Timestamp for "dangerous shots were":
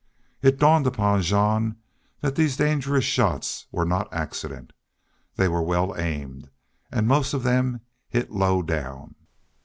2.57-3.85